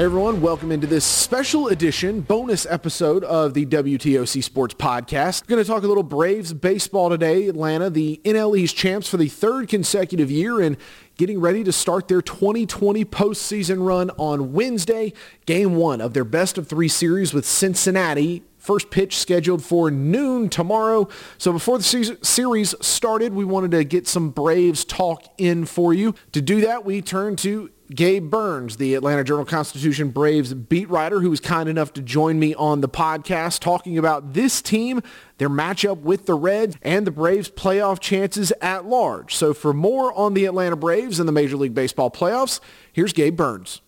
[0.00, 5.42] Hey everyone, welcome into this special edition bonus episode of the WTOC Sports Podcast.
[5.42, 7.48] We're going to talk a little Braves baseball today.
[7.48, 10.78] Atlanta, the NL East champs for the third consecutive year and
[11.18, 15.12] getting ready to start their 2020 postseason run on Wednesday.
[15.44, 20.50] Game one of their best of three series with Cincinnati First pitch scheduled for noon
[20.50, 21.08] tomorrow.
[21.38, 26.14] So before the series started, we wanted to get some Braves talk in for you.
[26.32, 31.30] To do that, we turn to Gabe Burns, the Atlanta Journal-Constitution Braves beat writer, who
[31.30, 35.02] was kind enough to join me on the podcast talking about this team,
[35.38, 39.34] their matchup with the Reds, and the Braves' playoff chances at large.
[39.34, 42.60] So for more on the Atlanta Braves and the Major League Baseball playoffs,
[42.92, 43.80] here's Gabe Burns.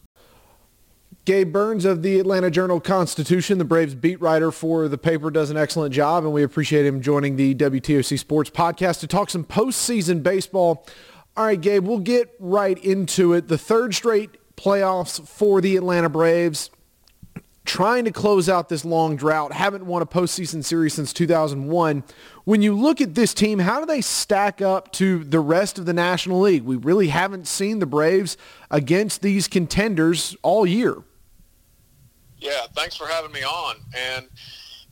[1.24, 5.56] Gabe Burns of the Atlanta Journal-Constitution, the Braves beat writer for the paper, does an
[5.56, 10.24] excellent job, and we appreciate him joining the WTOC Sports Podcast to talk some postseason
[10.24, 10.84] baseball.
[11.34, 13.48] All right, Gabe, we'll get right into it.
[13.48, 16.70] The third straight playoffs for the Atlanta Braves.
[17.64, 19.52] Trying to close out this long drought.
[19.52, 22.02] Haven't won a postseason series since 2001.
[22.44, 25.86] When you look at this team, how do they stack up to the rest of
[25.86, 26.64] the National League?
[26.64, 28.36] We really haven't seen the Braves
[28.70, 30.96] against these contenders all year.
[32.38, 33.76] Yeah, thanks for having me on.
[33.96, 34.28] And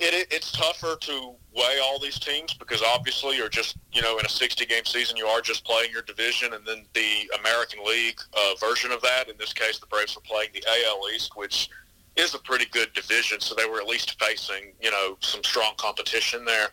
[0.01, 4.19] it, it, it's tougher to weigh all these teams because obviously you're just, you know,
[4.19, 8.19] in a 60-game season, you are just playing your division and then the American League
[8.35, 9.29] uh, version of that.
[9.29, 11.69] In this case, the Braves were playing the AL East, which
[12.17, 15.73] is a pretty good division, so they were at least facing, you know, some strong
[15.77, 16.69] competition there.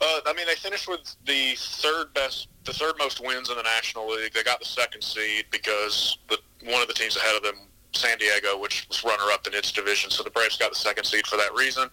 [0.00, 3.62] Uh, I mean, they finished with the third best, the third most wins in the
[3.62, 4.32] National League.
[4.32, 7.54] They got the second seed because the one of the teams ahead of them,
[7.92, 11.26] San Diego, which was runner-up in its division, so the Braves got the second seed
[11.26, 11.88] for that reason.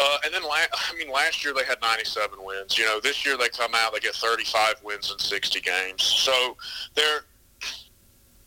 [0.00, 2.78] Uh, and then, la- I mean, last year they had 97 wins.
[2.78, 6.02] You know, this year they come out, they get 35 wins in 60 games.
[6.02, 6.56] So
[6.94, 7.20] they're,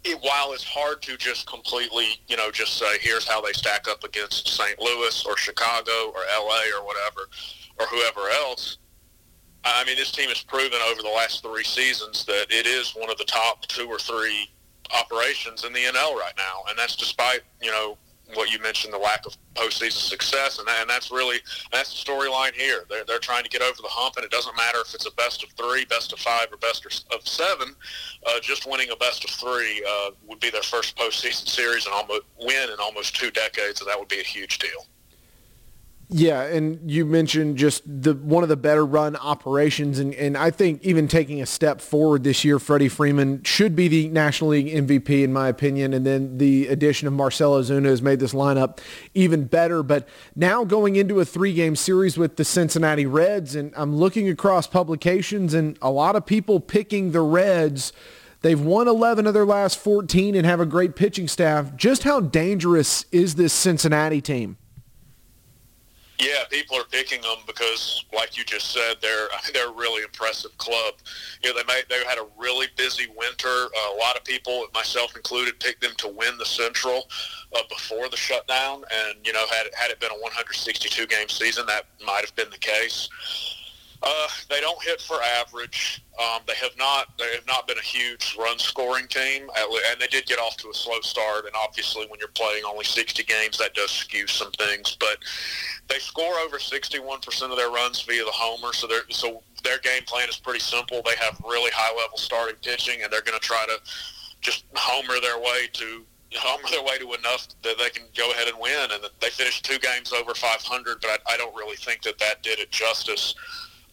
[0.03, 3.87] it, while it's hard to just completely, you know, just say here's how they stack
[3.87, 4.79] up against St.
[4.79, 6.77] Louis or Chicago or L.A.
[6.77, 7.29] or whatever,
[7.79, 8.79] or whoever else,
[9.63, 13.09] I mean, this team has proven over the last three seasons that it is one
[13.09, 14.49] of the top two or three
[14.93, 17.97] operations in the NL right now, and that's despite you know
[18.33, 21.37] what you mentioned, the lack of postseason success, and, that, and that's really
[21.71, 22.85] that's the storyline here.
[22.89, 25.11] They're, they're trying to get over the hump, and it doesn't matter if it's a
[25.11, 27.75] best of three, best of five, or best of seven.
[28.25, 31.93] Uh, just winning a best of three uh, would be their first postseason series and
[31.93, 34.87] almost win in almost two decades, and that would be a huge deal.
[36.15, 40.51] Yeah, and you mentioned just the one of the better run operations, and, and I
[40.51, 44.67] think even taking a step forward this year, Freddie Freeman should be the National League
[44.67, 48.77] MVP in my opinion, and then the addition of Marcell Ozuna has made this lineup
[49.15, 49.81] even better.
[49.81, 54.67] But now going into a three-game series with the Cincinnati Reds, and I'm looking across
[54.67, 57.91] publications, and a lot of people picking the Reds.
[58.41, 61.75] They've won 11 of their last 14 and have a great pitching staff.
[61.75, 64.57] Just how dangerous is this Cincinnati team?
[66.19, 70.55] Yeah, people are picking them because, like you just said, they're they're a really impressive
[70.57, 70.95] club.
[71.43, 73.47] You know, they they had a really busy winter.
[73.47, 77.07] Uh, a lot of people, myself included, picked them to win the Central
[77.55, 78.83] uh, before the shutdown.
[78.91, 82.49] And you know, had had it been a 162 game season, that might have been
[82.51, 83.09] the case.
[84.05, 86.03] Uh, they don't hit for average.
[86.19, 87.17] Um, they have not.
[87.17, 90.69] They have not been a huge run scoring team, and they did get off to
[90.69, 91.45] a slow start.
[91.45, 94.97] And obviously, when you're playing only 60 games, that does skew some things.
[94.99, 95.19] But
[95.87, 98.73] they score over 61% of their runs via the homer.
[98.73, 101.01] So, so their game plan is pretty simple.
[101.05, 103.79] They have really high level starting pitching, and they're going to try to
[104.41, 106.03] just homer their way to
[106.35, 108.89] homer their way to enough that they can go ahead and win.
[108.91, 112.43] And they finished two games over 500, but I, I don't really think that that
[112.43, 113.33] did it justice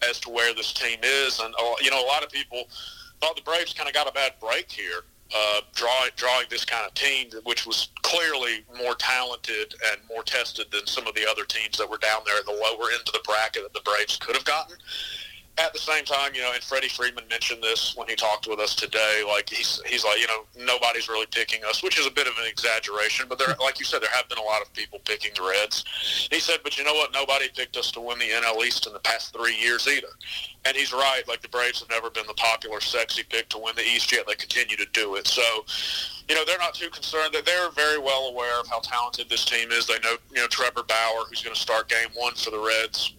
[0.08, 1.40] as to where this team is.
[1.40, 2.64] And, uh, you know, a lot of people
[3.20, 5.02] thought the Braves kind of got a bad break here,
[5.34, 10.66] uh, drawing, drawing this kind of team, which was clearly more talented and more tested
[10.72, 13.12] than some of the other teams that were down there at the lower end of
[13.12, 14.76] the bracket that the Braves could have gotten
[15.60, 18.58] at the same time, you know, and Freddie Freeman mentioned this when he talked with
[18.58, 19.22] us today.
[19.26, 22.34] Like he's he's like, you know, nobody's really picking us, which is a bit of
[22.38, 23.26] an exaggeration.
[23.28, 25.84] But there, like you said, there have been a lot of people picking the Reds.
[26.30, 27.12] He said, but you know what?
[27.12, 30.08] Nobody picked us to win the NL East in the past three years either.
[30.64, 31.22] And he's right.
[31.28, 34.26] Like the Braves have never been the popular, sexy pick to win the East yet.
[34.26, 35.26] They continue to do it.
[35.26, 35.42] So,
[36.28, 37.34] you know, they're not too concerned.
[37.34, 39.86] That they're very well aware of how talented this team is.
[39.86, 43.14] They know, you know, Trevor Bauer, who's going to start Game One for the Reds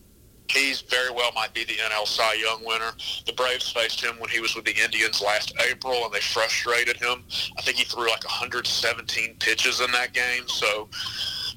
[0.52, 2.92] He's very well might be the NL Cy Young winner.
[3.26, 6.98] The Braves faced him when he was with the Indians last April, and they frustrated
[6.98, 7.24] him.
[7.58, 10.48] I think he threw like 117 pitches in that game.
[10.48, 10.90] So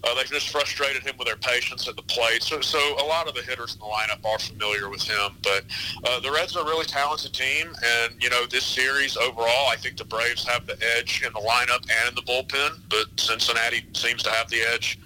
[0.04, 2.42] Uh, they just frustrated him with their patience at the plate.
[2.42, 5.36] So, so a lot of the hitters in the lineup are familiar with him.
[5.42, 5.64] But
[6.04, 9.76] uh, the Reds are a really talented team, and you know this series overall, I
[9.76, 13.86] think the Braves have the edge in the lineup and in the bullpen, but Cincinnati
[13.94, 14.98] seems to have the edge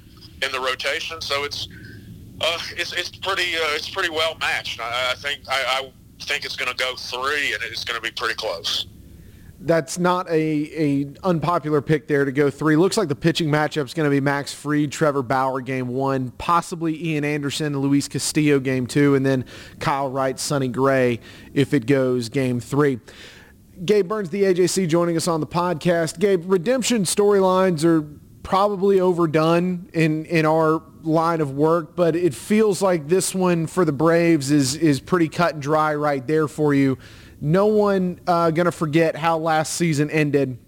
[0.43, 1.21] in the rotation.
[1.21, 1.69] So it's
[2.41, 4.81] uh, it's it's pretty uh, it's pretty well matched.
[4.81, 5.93] I, I think I, I
[6.25, 8.87] think it's going to go three, and it's going to be pretty close
[9.61, 12.77] that's not a, a unpopular pick there to go three.
[12.77, 16.31] Looks like the pitching matchup is going to be Max Fried, Trevor Bauer game one,
[16.33, 19.45] possibly Ian Anderson, Luis Castillo game two, and then
[19.81, 21.21] Kyle Wright, Sonny Gray
[21.55, 23.01] if it goes game three.
[23.85, 26.19] Gabe Burns, the AJC, joining us on the podcast.
[26.19, 28.03] Gabe, redemption storylines are
[28.43, 33.85] probably overdone in, in our line of work, but it feels like this one for
[33.85, 36.99] the Braves is, is pretty cut and dry right there for you
[37.41, 40.59] no one uh, to forget how last season ended.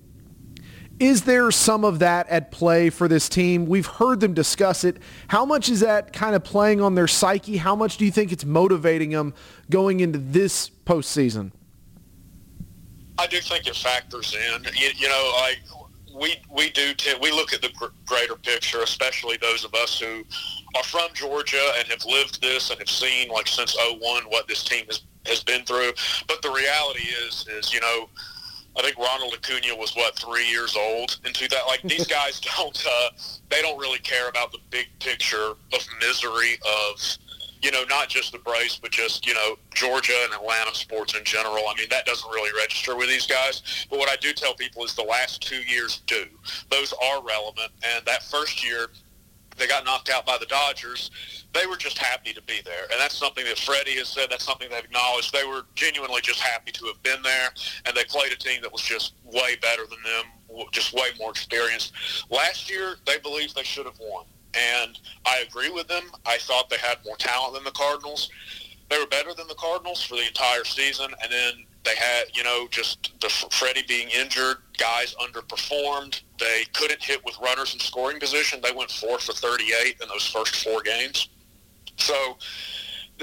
[0.98, 3.64] Is there some of that at play for this team?
[3.66, 4.98] We've heard them discuss it.
[5.28, 7.56] How much is that kind of playing on their psyche?
[7.56, 9.32] How much do you think it's motivating them
[9.70, 11.52] going into this postseason?
[13.18, 14.64] I do think it factors in.
[14.74, 15.60] You, you know, like
[16.14, 19.98] we we do t- we look at the gr- greater picture, especially those of us
[20.00, 20.24] who
[20.76, 24.64] are from Georgia and have lived this and have seen like since 01 what this
[24.64, 25.92] team has has been through.
[26.26, 28.08] But the reality is, is you know,
[28.78, 31.66] I think Ronald Acuna was what three years old in 2000.
[31.66, 33.10] Like these guys don't, uh,
[33.50, 37.18] they don't really care about the big picture of misery of,
[37.62, 41.24] you know, not just the Braves, but just you know Georgia and Atlanta sports in
[41.24, 41.62] general.
[41.68, 43.86] I mean, that doesn't really register with these guys.
[43.90, 46.26] But what I do tell people is the last two years do.
[46.70, 48.88] Those are relevant, and that first year
[49.56, 51.10] they got knocked out by the Dodgers
[51.52, 52.84] they were just happy to be there.
[52.90, 54.28] And that's something that Freddie has said.
[54.30, 55.32] That's something they've acknowledged.
[55.32, 57.48] They were genuinely just happy to have been there.
[57.86, 61.30] And they played a team that was just way better than them, just way more
[61.30, 61.92] experienced.
[62.30, 64.24] Last year, they believed they should have won.
[64.54, 66.04] And I agree with them.
[66.26, 68.30] I thought they had more talent than the Cardinals.
[68.88, 71.06] They were better than the Cardinals for the entire season.
[71.22, 76.20] And then they had, you know, just the Freddie being injured, guys underperformed.
[76.38, 78.60] They couldn't hit with runners in scoring position.
[78.62, 81.28] They went four for 38 in those first four games.
[81.96, 82.36] So,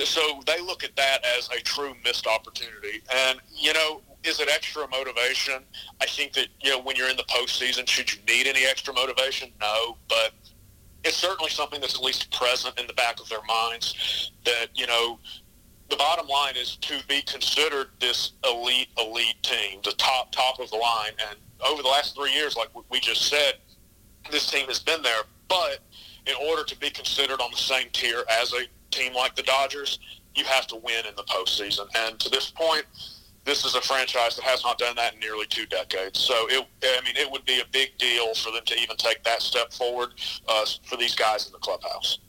[0.04, 3.02] so they look at that as a true missed opportunity.
[3.14, 5.64] And, you know, is it extra motivation?
[6.02, 8.94] I think that, you know, when you're in the postseason, should you need any extra
[8.94, 9.52] motivation?
[9.60, 10.34] No, but
[11.08, 14.86] it's certainly something that's at least present in the back of their minds that, you
[14.86, 15.20] know,
[15.90, 20.70] the bottom line is to be considered this elite, elite team, the top, top of
[20.70, 21.14] the line.
[21.30, 23.54] And over the last three years, like we just said,
[24.30, 25.22] this team has been there.
[25.48, 25.80] But
[26.26, 30.00] in order to be considered on the same tier as a team like the Dodgers,
[30.36, 31.88] you have to win in the postseason.
[31.96, 32.84] And to this point,
[33.48, 36.20] this is a franchise that has not done that in nearly two decades.
[36.20, 39.24] So it, I mean, it would be a big deal for them to even take
[39.24, 40.10] that step forward
[40.48, 42.20] uh, for these guys in the clubhouse.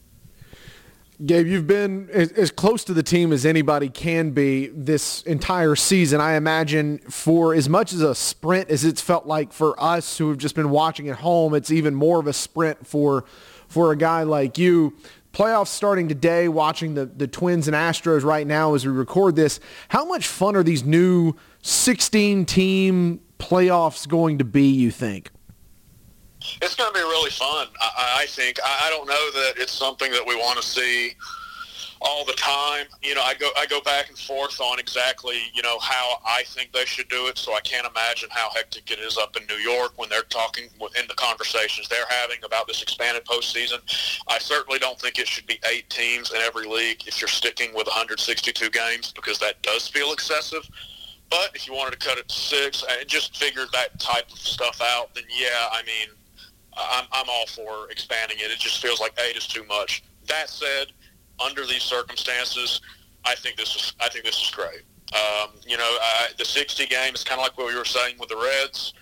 [1.27, 6.21] Gabe, you've been as, close to the team as anybody can be this entire season.
[6.21, 10.29] I imagine for as much as a sprint as it's felt like for us who
[10.29, 13.25] have just been watching at home, it's even more of a sprint for
[13.67, 14.97] for a guy like you.
[15.33, 19.61] Playoffs starting today, watching the, the Twins and Astros right now as we record this.
[19.89, 25.31] How much fun are these new 16-team playoffs going to be, you think?
[26.63, 28.59] It's going to be really fun, I, I think.
[28.65, 31.13] I, I don't know that it's something that we want to see–
[32.01, 32.87] all the time.
[33.03, 36.43] You know, I go I go back and forth on exactly you know how I
[36.47, 37.39] think they should do it.
[37.39, 40.65] So I can't imagine how hectic it is up in New York when they're talking
[40.65, 43.79] in the conversations they're having about this expanded postseason.
[44.29, 47.75] I certainly don't think it should be eight teams in every league if you're sticking
[47.75, 50.69] with 162 games because that does feel excessive.
[51.31, 54.39] But if you wanted to cut it to six and just figure that type of
[54.39, 56.09] stuff out, then yeah, I mean,
[56.77, 58.51] I'm, I'm all for expanding it.
[58.51, 60.05] It just feels like eight is too much.
[60.27, 60.93] That said,
[61.45, 62.81] under these circumstances,
[63.25, 64.83] I think this is I think this is great.
[65.15, 68.17] Um, you know, uh, the 60 game is kind of like what we were saying
[68.19, 68.93] with the Reds.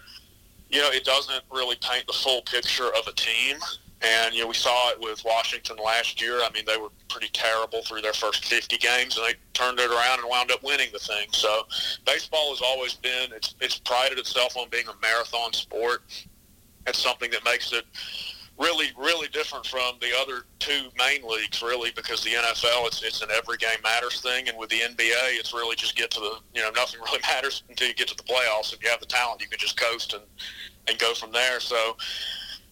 [0.69, 3.57] You know, it doesn't really paint the full picture of a team.
[4.03, 6.41] And, you know, we saw it with Washington last year.
[6.43, 9.91] I mean, they were pretty terrible through their first 50 games, and they turned it
[9.91, 11.29] around and wound up winning the thing.
[11.33, 11.63] So
[12.05, 16.03] baseball has always been, it's, it's prided itself on being a marathon sport.
[16.87, 17.85] It's something that makes it
[18.59, 23.23] really, really different from the other two main leagues, really, because the NFL it's it's
[23.23, 26.39] an every game matters thing, and with the NBA, it's really just get to the
[26.55, 28.73] you know nothing really matters until you get to the playoffs.
[28.73, 30.23] If you have the talent, you can just coast and
[30.89, 31.61] and go from there.
[31.61, 31.97] So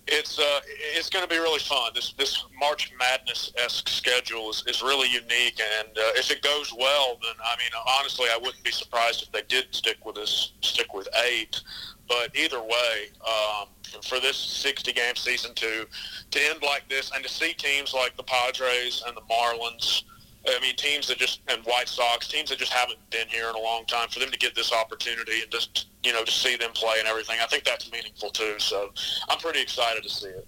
[0.06, 0.60] it's uh,
[0.94, 1.92] it's going to be really fun.
[1.94, 6.72] This this March Madness esque schedule is, is really unique, and uh, if it goes
[6.78, 10.52] well, then I mean honestly, I wouldn't be surprised if they did stick with this
[10.60, 11.60] stick with eight.
[12.08, 13.68] But either way, um,
[14.02, 15.86] for this 60 game season to
[16.30, 20.02] to end like this and to see teams like the Padres and the Marlins
[20.46, 23.54] I mean, teams that just and White Sox, teams that just haven't been here in
[23.54, 26.56] a long time, for them to get this opportunity and just you know to see
[26.56, 28.54] them play and everything, I think that's meaningful too.
[28.58, 28.90] So
[29.28, 30.46] I'm pretty excited to see it.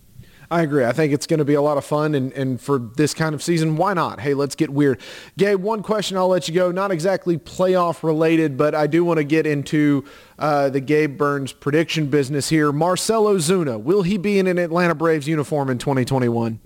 [0.50, 0.84] I agree.
[0.84, 3.34] I think it's going to be a lot of fun, and, and for this kind
[3.34, 4.20] of season, why not?
[4.20, 5.00] Hey, let's get weird.
[5.36, 6.70] Gabe, one question I'll let you go.
[6.70, 10.04] Not exactly playoff related, but I do want to get into
[10.38, 12.70] uh, the Gabe Burns prediction business here.
[12.70, 16.60] Marcell Ozuna, will he be in an Atlanta Braves uniform in 2021?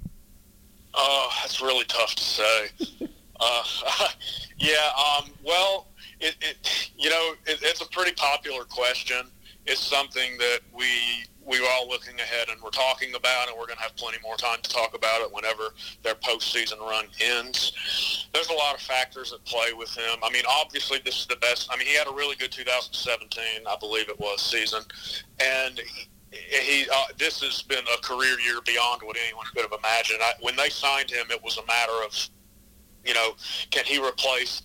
[0.93, 2.69] Oh, that's really tough to say.
[3.41, 3.63] uh,
[4.59, 5.87] yeah, um, well,
[6.21, 9.23] it, it, you know, it, it's a pretty popular question.
[9.67, 10.87] It's something that we
[11.45, 14.19] we were all looking ahead and we're talking about, and we're going to have plenty
[14.23, 18.29] more time to talk about it whenever their postseason run ends.
[18.33, 20.19] There's a lot of factors at play with him.
[20.23, 21.69] I mean, obviously, this is the best.
[21.73, 24.83] I mean, he had a really good 2017, I believe it was, season,
[25.41, 25.81] and
[26.33, 30.21] he uh, this has been a career year beyond what anyone could have imagined.
[30.23, 32.15] I, when they signed him, it was a matter of,
[33.05, 33.35] you know,
[33.71, 34.63] can he replace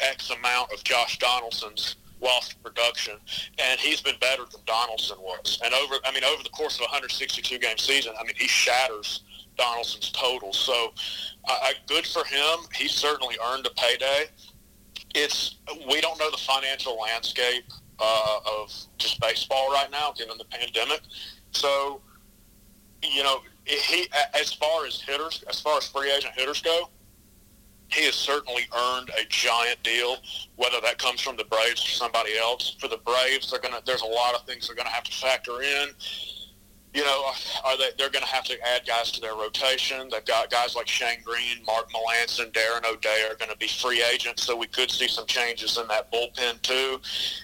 [0.00, 3.14] X amount of Josh Donaldson's lost production,
[3.58, 5.60] and he's been better than Donaldson was.
[5.64, 8.48] And over, I mean, over the course of a 162 game season, I mean, he
[8.48, 9.22] shatters
[9.56, 10.52] Donaldson's total.
[10.52, 10.92] So,
[11.48, 12.60] uh, good for him.
[12.74, 14.26] He certainly earned a payday.
[15.14, 15.56] It's
[15.88, 17.64] we don't know the financial landscape
[17.98, 21.00] uh, of just baseball right now, given the pandemic.
[21.52, 22.00] So,
[23.02, 26.90] you know, he as far as hitters, as far as free agent hitters go,
[27.90, 30.16] he has certainly earned a giant deal,
[30.56, 32.76] whether that comes from the Braves or somebody else.
[32.78, 33.82] For the Braves, they're gonna.
[33.86, 35.88] There's a lot of things they're gonna have to factor in.
[36.94, 37.32] You know,
[37.64, 37.90] are they?
[37.98, 40.08] They're to have to add guys to their rotation.
[40.10, 44.44] They've got guys like Shane Greene, Mark Melancon, Darren O'Day are to be free agents,
[44.44, 46.98] so we could see some changes in that bullpen too.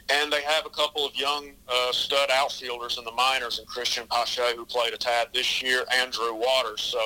[0.08, 4.08] And they have a couple of young uh, stud outfielders in the minors, and Cristian
[4.08, 6.80] Pache, who played a tad this year, and Drew Waters.
[6.80, 6.98] So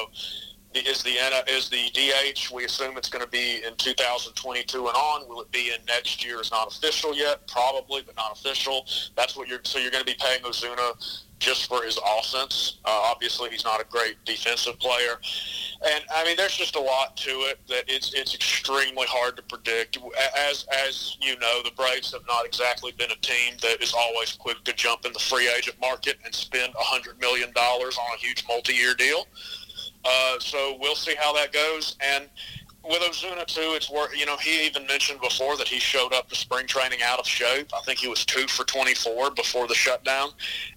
[0.75, 1.17] is the
[1.51, 2.53] is the DH.
[2.53, 5.29] We assume it's going to be in 2022 and on.
[5.29, 6.41] Will it be in next year?
[6.41, 7.47] Is not official yet.
[7.49, 8.87] Probably, but not official.
[9.17, 9.61] That's what you're.
[9.65, 12.79] So you're going to be paying Ozuna just for his offense.
[12.85, 15.21] Uh, obviously, he's not a great defensive player,
[15.87, 19.43] and I mean, there's just a lot to it that it's it's extremely hard to
[19.43, 19.99] predict.
[20.37, 24.33] As as you know, the Braves have not exactly been a team that is always
[24.33, 28.19] quick to jump in the free agent market and spend hundred million dollars on a
[28.19, 29.27] huge multi-year deal.
[30.05, 31.97] Uh, so we'll see how that goes.
[32.01, 32.29] And
[32.89, 34.17] with Ozuna too, it's worth.
[34.17, 37.27] You know, he even mentioned before that he showed up to spring training out of
[37.27, 37.71] shape.
[37.75, 40.31] I think he was two for 24 before the shutdown,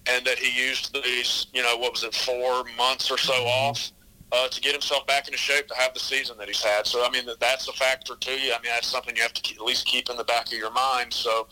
[0.06, 3.92] and that he used these, you know, what was it, four months or so off.
[4.34, 6.86] Uh, to get himself back into shape to have the season that he's had.
[6.86, 8.30] So, I mean, that's a factor too.
[8.30, 10.54] I mean, that's something you have to keep, at least keep in the back of
[10.54, 11.12] your mind.
[11.12, 11.46] So,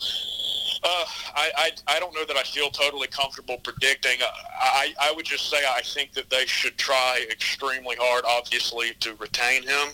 [0.83, 4.17] uh, I, I, I don't know that I feel totally comfortable predicting.
[4.59, 9.15] I, I would just say I think that they should try extremely hard, obviously, to
[9.15, 9.89] retain him.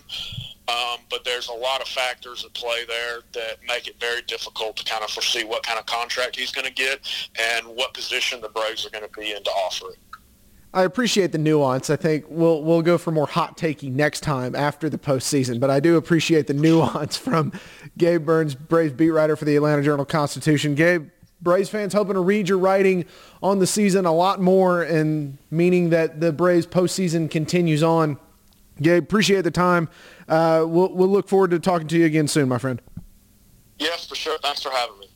[0.69, 4.75] Um, but there's a lot of factors at play there that make it very difficult
[4.77, 6.99] to kind of foresee what kind of contract he's going to get
[7.39, 9.97] and what position the Braves are going to be in to offer it.
[10.73, 11.89] I appreciate the nuance.
[11.89, 15.59] I think we'll we'll go for more hot taking next time after the postseason.
[15.59, 17.51] But I do appreciate the nuance from
[17.97, 20.75] Gabe Burns, Braves beat writer for the Atlanta Journal Constitution.
[20.75, 21.09] Gabe,
[21.41, 23.05] Braves fans hoping to read your writing
[23.41, 28.17] on the season a lot more, and meaning that the Braves postseason continues on.
[28.81, 29.89] Gabe, appreciate the time.
[30.27, 32.81] Uh, we'll we'll look forward to talking to you again soon, my friend.
[33.79, 34.37] Yes, for sure.
[34.39, 35.07] Thanks for having me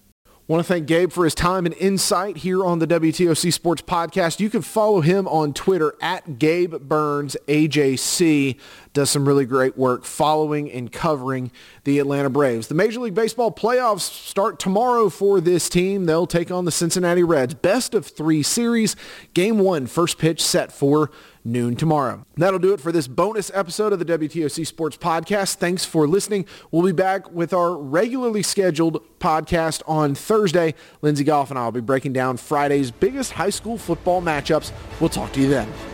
[0.51, 4.41] want to thank Gabe for his time and insight here on the WTOC Sports Podcast.
[4.41, 8.57] You can follow him on Twitter at Gabe Burns AJC.
[8.91, 11.51] Does some really great work following and covering
[11.85, 12.67] the Atlanta Braves.
[12.67, 16.05] The Major League Baseball playoffs start tomorrow for this team.
[16.05, 17.53] They'll take on the Cincinnati Reds.
[17.53, 18.97] Best of three series.
[19.33, 21.11] Game one, first pitch set for
[21.43, 22.25] noon tomorrow.
[22.37, 25.55] That'll do it for this bonus episode of the WTOC Sports Podcast.
[25.55, 26.45] Thanks for listening.
[26.71, 30.75] We'll be back with our regularly scheduled podcast on Thursday.
[31.01, 34.71] Lindsey Goff and I will be breaking down Friday's biggest high school football matchups.
[34.99, 35.90] We'll talk to you then.